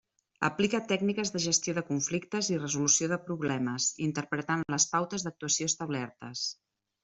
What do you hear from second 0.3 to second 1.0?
Aplica